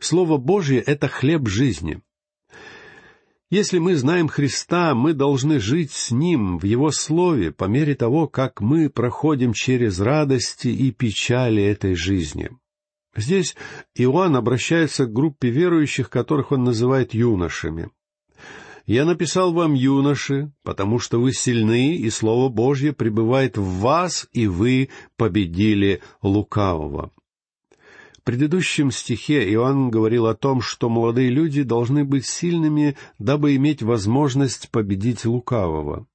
Слово 0.00 0.36
Божье— 0.38 0.80
это 0.86 1.08
хлеб 1.08 1.48
жизни. 1.48 2.00
Если 3.48 3.78
мы 3.78 3.94
знаем 3.94 4.26
Христа, 4.26 4.94
мы 4.96 5.12
должны 5.12 5.60
жить 5.60 5.92
с 5.92 6.10
Ним 6.10 6.58
в 6.58 6.64
Его 6.64 6.90
Слове 6.90 7.52
по 7.52 7.66
мере 7.66 7.94
того, 7.94 8.26
как 8.26 8.60
мы 8.60 8.90
проходим 8.90 9.52
через 9.52 10.00
радости 10.00 10.66
и 10.66 10.90
печали 10.90 11.62
этой 11.62 11.94
жизни. 11.94 12.50
Здесь 13.14 13.54
Иоанн 13.94 14.34
обращается 14.34 15.06
к 15.06 15.12
группе 15.12 15.48
верующих, 15.48 16.10
которых 16.10 16.50
он 16.50 16.64
называет 16.64 17.14
юношами. 17.14 17.90
«Я 18.84 19.04
написал 19.04 19.52
вам, 19.52 19.74
юноши, 19.74 20.52
потому 20.64 20.98
что 20.98 21.20
вы 21.20 21.32
сильны, 21.32 21.96
и 21.96 22.10
Слово 22.10 22.48
Божье 22.48 22.92
пребывает 22.92 23.56
в 23.56 23.64
вас, 23.80 24.28
и 24.32 24.48
вы 24.48 24.90
победили 25.16 26.02
лукавого» 26.20 27.12
предыдущем 28.26 28.90
стихе 28.90 29.48
Иоанн 29.52 29.88
говорил 29.88 30.26
о 30.26 30.34
том, 30.34 30.60
что 30.60 30.88
молодые 30.88 31.30
люди 31.30 31.62
должны 31.62 32.04
быть 32.04 32.26
сильными, 32.26 32.96
дабы 33.20 33.54
иметь 33.54 33.82
возможность 33.82 34.68
победить 34.70 35.24
лукавого. 35.24 36.08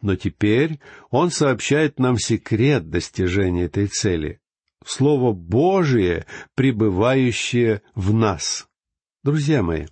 Но 0.00 0.14
теперь 0.14 0.78
он 1.10 1.32
сообщает 1.32 1.98
нам 1.98 2.16
секрет 2.16 2.88
достижения 2.90 3.64
этой 3.64 3.88
цели. 3.88 4.40
Слово 4.86 5.32
Божие, 5.32 6.26
пребывающее 6.54 7.82
в 7.96 8.14
нас. 8.14 8.68
Друзья 9.24 9.64
мои, 9.64 9.86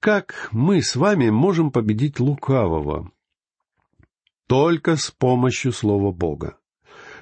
как 0.00 0.48
мы 0.50 0.82
с 0.82 0.96
вами 0.96 1.30
можем 1.30 1.70
победить 1.70 2.18
лукавого? 2.18 3.12
Только 4.48 4.96
с 4.96 5.12
помощью 5.12 5.70
Слова 5.70 6.10
Бога. 6.10 6.58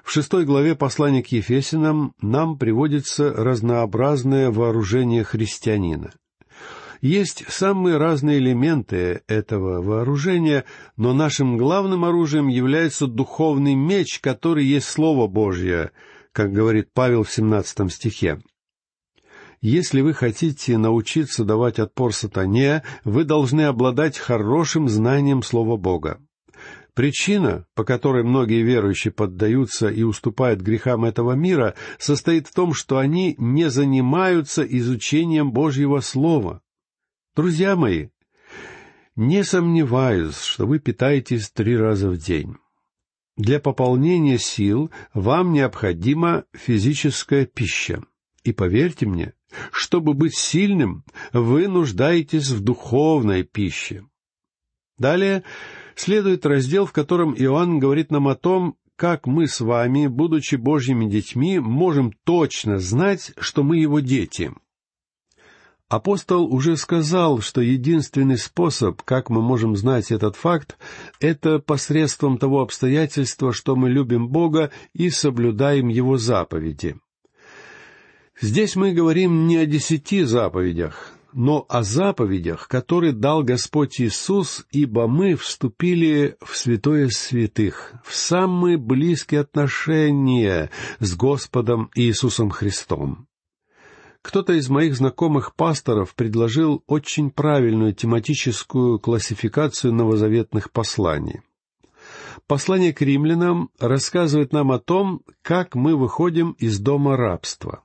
В 0.04 0.10
шестой 0.12 0.44
главе 0.44 0.74
послания 0.76 1.22
к 1.22 1.28
Ефесинам 1.28 2.12
нам 2.20 2.58
приводится 2.58 3.32
разнообразное 3.32 4.50
вооружение 4.50 5.24
христианина. 5.24 6.12
Есть 7.00 7.44
самые 7.48 7.96
разные 7.96 8.38
элементы 8.38 9.22
этого 9.28 9.82
вооружения, 9.82 10.64
но 10.98 11.14
нашим 11.14 11.56
главным 11.56 12.04
оружием 12.04 12.48
является 12.48 13.06
духовный 13.06 13.74
меч, 13.74 14.20
который 14.20 14.66
есть 14.66 14.88
Слово 14.88 15.26
Божье, 15.26 15.90
как 16.32 16.52
говорит 16.52 16.90
Павел 16.92 17.22
в 17.22 17.32
17 17.32 17.90
стихе. 17.90 18.40
Если 19.62 20.02
вы 20.02 20.12
хотите 20.12 20.76
научиться 20.76 21.44
давать 21.44 21.78
отпор 21.78 22.12
сатане, 22.12 22.82
вы 23.04 23.24
должны 23.24 23.62
обладать 23.62 24.18
хорошим 24.18 24.90
знанием 24.90 25.42
Слова 25.42 25.78
Бога. 25.78 26.20
Причина, 26.94 27.66
по 27.74 27.82
которой 27.84 28.22
многие 28.22 28.62
верующие 28.62 29.12
поддаются 29.12 29.88
и 29.88 30.04
уступают 30.04 30.60
грехам 30.60 31.04
этого 31.04 31.32
мира, 31.32 31.74
состоит 31.98 32.46
в 32.46 32.54
том, 32.54 32.72
что 32.72 32.98
они 32.98 33.34
не 33.36 33.68
занимаются 33.68 34.62
изучением 34.62 35.52
Божьего 35.52 35.98
Слова. 36.00 36.62
Друзья 37.34 37.74
мои, 37.74 38.10
не 39.16 39.42
сомневаюсь, 39.42 40.40
что 40.40 40.66
вы 40.66 40.78
питаетесь 40.78 41.50
три 41.50 41.76
раза 41.76 42.10
в 42.10 42.16
день. 42.16 42.56
Для 43.36 43.58
пополнения 43.58 44.38
сил 44.38 44.92
вам 45.12 45.52
необходима 45.52 46.44
физическая 46.52 47.44
пища. 47.44 48.04
И 48.44 48.52
поверьте 48.52 49.06
мне, 49.06 49.32
чтобы 49.72 50.14
быть 50.14 50.36
сильным, 50.36 51.04
вы 51.32 51.66
нуждаетесь 51.66 52.50
в 52.50 52.60
духовной 52.60 53.42
пище. 53.42 54.04
Далее 54.96 55.42
следует 55.96 56.46
раздел, 56.46 56.86
в 56.86 56.92
котором 56.92 57.34
Иоанн 57.34 57.78
говорит 57.78 58.10
нам 58.10 58.28
о 58.28 58.34
том, 58.34 58.76
как 58.96 59.26
мы 59.26 59.46
с 59.48 59.60
вами, 59.60 60.06
будучи 60.06 60.54
Божьими 60.56 61.10
детьми, 61.10 61.58
можем 61.58 62.12
точно 62.24 62.78
знать, 62.78 63.32
что 63.38 63.62
мы 63.62 63.78
Его 63.78 64.00
дети. 64.00 64.52
Апостол 65.88 66.52
уже 66.52 66.76
сказал, 66.76 67.40
что 67.40 67.60
единственный 67.60 68.38
способ, 68.38 69.02
как 69.02 69.30
мы 69.30 69.42
можем 69.42 69.76
знать 69.76 70.10
этот 70.10 70.34
факт, 70.34 70.78
это 71.20 71.58
посредством 71.58 72.38
того 72.38 72.62
обстоятельства, 72.62 73.52
что 73.52 73.76
мы 73.76 73.90
любим 73.90 74.28
Бога 74.28 74.70
и 74.92 75.10
соблюдаем 75.10 75.88
Его 75.88 76.16
заповеди. 76.16 76.96
Здесь 78.40 78.76
мы 78.76 78.92
говорим 78.92 79.46
не 79.46 79.58
о 79.58 79.66
десяти 79.66 80.24
заповедях, 80.24 81.13
но 81.34 81.66
о 81.68 81.82
заповедях, 81.82 82.68
которые 82.68 83.12
дал 83.12 83.42
Господь 83.42 84.00
Иисус, 84.00 84.64
ибо 84.70 85.08
мы 85.08 85.34
вступили 85.34 86.36
в 86.40 86.56
святое 86.56 87.08
святых, 87.08 87.92
в 88.04 88.14
самые 88.14 88.78
близкие 88.78 89.40
отношения 89.40 90.70
с 91.00 91.16
Господом 91.16 91.90
Иисусом 91.96 92.50
Христом. 92.50 93.26
Кто-то 94.22 94.54
из 94.54 94.70
моих 94.70 94.96
знакомых 94.96 95.54
пасторов 95.54 96.14
предложил 96.14 96.82
очень 96.86 97.30
правильную 97.30 97.94
тематическую 97.94 98.98
классификацию 98.98 99.92
новозаветных 99.92 100.70
посланий. 100.70 101.42
Послание 102.46 102.94
к 102.94 103.02
римлянам 103.02 103.70
рассказывает 103.78 104.52
нам 104.52 104.70
о 104.72 104.78
том, 104.78 105.22
как 105.42 105.74
мы 105.74 105.96
выходим 105.96 106.52
из 106.52 106.78
дома 106.78 107.16
рабства. 107.16 107.83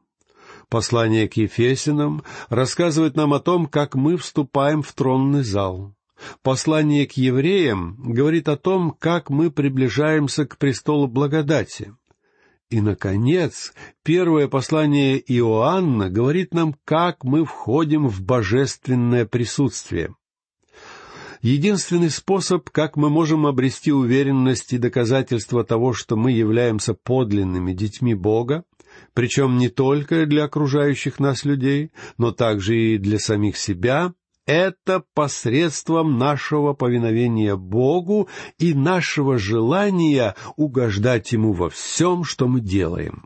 Послание 0.69 1.27
к 1.27 1.33
Ефесинам 1.33 2.23
рассказывает 2.49 3.15
нам 3.15 3.33
о 3.33 3.39
том, 3.39 3.65
как 3.65 3.95
мы 3.95 4.17
вступаем 4.17 4.83
в 4.83 4.93
тронный 4.93 5.43
зал. 5.43 5.95
Послание 6.43 7.07
к 7.07 7.13
евреям 7.13 7.95
говорит 7.97 8.47
о 8.49 8.57
том, 8.57 8.91
как 8.91 9.31
мы 9.31 9.49
приближаемся 9.49 10.45
к 10.45 10.57
престолу 10.57 11.07
благодати. 11.07 11.95
И, 12.69 12.81
наконец, 12.81 13.73
первое 14.03 14.47
послание 14.47 15.19
Иоанна 15.19 16.11
говорит 16.11 16.53
нам, 16.53 16.75
как 16.85 17.23
мы 17.23 17.45
входим 17.45 18.07
в 18.07 18.21
божественное 18.21 19.25
присутствие. 19.25 20.13
Единственный 21.41 22.11
способ, 22.11 22.69
как 22.69 22.95
мы 22.95 23.09
можем 23.09 23.47
обрести 23.47 23.91
уверенность 23.91 24.73
и 24.73 24.77
доказательство 24.77 25.63
того, 25.63 25.93
что 25.93 26.15
мы 26.15 26.31
являемся 26.31 26.93
подлинными 26.93 27.73
детьми 27.73 28.13
Бога, 28.13 28.65
причем 29.13 29.57
не 29.57 29.69
только 29.69 30.25
для 30.25 30.45
окружающих 30.45 31.19
нас 31.19 31.45
людей, 31.45 31.91
но 32.17 32.31
также 32.31 32.77
и 32.77 32.97
для 32.97 33.19
самих 33.19 33.57
себя, 33.57 34.13
это 34.45 35.03
посредством 35.13 36.17
нашего 36.17 36.73
повиновения 36.73 37.55
Богу 37.55 38.29
и 38.57 38.73
нашего 38.73 39.37
желания 39.37 40.35
угождать 40.55 41.31
Ему 41.31 41.53
во 41.53 41.69
всем, 41.69 42.23
что 42.23 42.47
мы 42.47 42.59
делаем. 42.59 43.25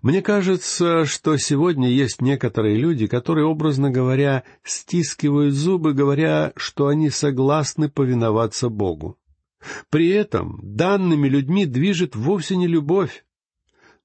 Мне 0.00 0.22
кажется, 0.22 1.04
что 1.04 1.36
сегодня 1.36 1.90
есть 1.90 2.22
некоторые 2.22 2.76
люди, 2.76 3.06
которые, 3.06 3.46
образно 3.46 3.90
говоря, 3.90 4.44
стискивают 4.62 5.54
зубы, 5.54 5.92
говоря, 5.92 6.52
что 6.56 6.86
они 6.86 7.10
согласны 7.10 7.90
повиноваться 7.90 8.68
Богу. 8.68 9.18
При 9.90 10.08
этом 10.08 10.60
данными 10.62 11.28
людьми 11.28 11.66
движет 11.66 12.14
вовсе 12.14 12.56
не 12.56 12.68
любовь, 12.68 13.24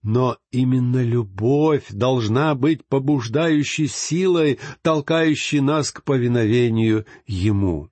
но 0.04 0.38
именно 0.52 1.02
любовь 1.02 1.86
должна 1.90 2.54
быть 2.56 2.86
побуждающей 2.86 3.88
силой, 3.88 4.60
толкающей 4.82 5.62
нас 5.62 5.92
к 5.92 6.04
повиновению 6.04 7.06
Ему. 7.26 7.90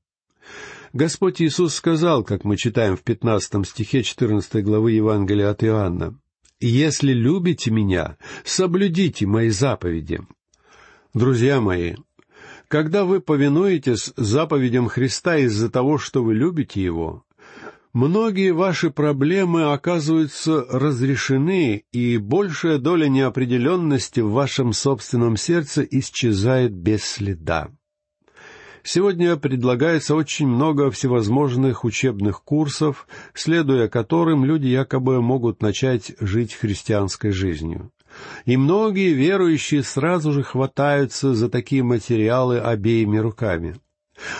Господь 0.93 1.41
Иисус 1.41 1.73
сказал, 1.73 2.23
как 2.23 2.43
мы 2.43 2.57
читаем 2.57 2.97
в 2.97 3.01
пятнадцатом 3.01 3.63
стихе 3.63 4.03
четырнадцатой 4.03 4.61
главы 4.61 4.91
Евангелия 4.91 5.49
от 5.49 5.63
Иоанна, 5.63 6.19
«Если 6.59 7.13
любите 7.13 7.71
Меня, 7.71 8.17
соблюдите 8.43 9.25
Мои 9.25 9.49
заповеди». 9.49 10.21
Друзья 11.13 11.59
мои, 11.59 11.95
когда 12.67 13.03
вы 13.03 13.19
повинуетесь 13.19 14.13
заповедям 14.15 14.87
Христа 14.87 15.37
из-за 15.37 15.69
того, 15.69 15.97
что 15.97 16.23
вы 16.23 16.35
любите 16.35 16.81
Его, 16.81 17.25
Многие 17.93 18.51
ваши 18.51 18.89
проблемы 18.89 19.73
оказываются 19.73 20.65
разрешены, 20.69 21.83
и 21.91 22.17
большая 22.17 22.77
доля 22.77 23.09
неопределенности 23.09 24.21
в 24.21 24.31
вашем 24.31 24.71
собственном 24.71 25.35
сердце 25.35 25.81
исчезает 25.83 26.71
без 26.71 27.03
следа. 27.03 27.69
Сегодня 28.83 29.35
предлагается 29.35 30.15
очень 30.15 30.47
много 30.47 30.89
всевозможных 30.89 31.83
учебных 31.83 32.43
курсов, 32.43 33.07
следуя 33.33 33.89
которым 33.89 34.45
люди 34.45 34.67
якобы 34.67 35.21
могут 35.21 35.61
начать 35.61 36.13
жить 36.19 36.53
христианской 36.53 37.31
жизнью. 37.31 37.91
И 38.45 38.55
многие 38.55 39.13
верующие 39.13 39.83
сразу 39.83 40.31
же 40.31 40.43
хватаются 40.43 41.33
за 41.33 41.49
такие 41.49 41.83
материалы 41.83 42.57
обеими 42.59 43.17
руками. 43.17 43.75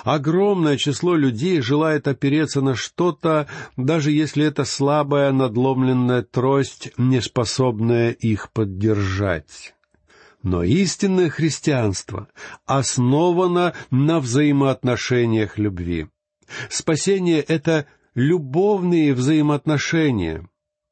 Огромное 0.03 0.77
число 0.77 1.15
людей 1.15 1.61
желает 1.61 2.07
опереться 2.07 2.61
на 2.61 2.75
что-то, 2.75 3.47
даже 3.77 4.11
если 4.11 4.45
это 4.45 4.65
слабая 4.65 5.31
надломленная 5.31 6.23
трость, 6.23 6.91
не 6.97 7.21
способная 7.21 8.11
их 8.11 8.51
поддержать. 8.51 9.73
Но 10.43 10.63
истинное 10.63 11.29
христианство 11.29 12.27
основано 12.65 13.73
на 13.91 14.19
взаимоотношениях 14.19 15.57
любви. 15.57 16.07
Спасение— 16.69 17.41
это 17.47 17.85
любовные 18.15 19.13
взаимоотношения. 19.13 20.47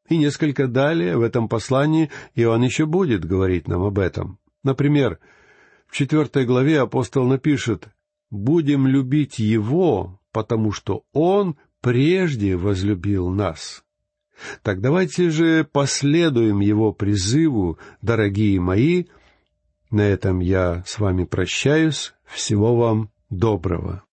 И 0.08 0.18
несколько 0.18 0.68
далее 0.68 1.18
в 1.18 1.22
этом 1.22 1.50
послании 1.50 2.10
Иоанн 2.36 2.64
еще 2.64 2.86
будет 2.86 3.26
говорить 3.26 3.68
нам 3.68 3.84
об 3.84 4.00
этом. 4.00 4.40
Например, 4.64 5.20
в 5.88 5.96
четвертой 5.96 6.46
главе 6.46 6.82
апостол 6.82 7.26
напишет 7.28 7.90
будем 8.30 8.88
любить 8.88 9.40
Его, 9.40 10.20
потому 10.32 10.72
что 10.72 11.04
Он 11.14 11.58
прежде 11.82 12.56
возлюбил 12.56 13.30
нас. 13.30 13.84
Так 14.64 14.82
давайте 14.82 15.30
же 15.30 15.64
последуем 15.64 16.60
Его 16.60 16.94
призыву, 16.94 17.78
дорогие 18.02 18.60
мои. 18.60 19.06
На 19.92 20.02
этом 20.02 20.40
я 20.40 20.84
с 20.86 21.00
вами 21.00 21.26
прощаюсь. 21.26 22.14
Всего 22.26 22.76
вам 22.76 23.10
доброго. 23.30 24.04